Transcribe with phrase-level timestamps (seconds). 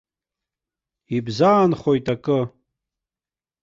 [1.15, 2.39] Ибзаанхоит акы.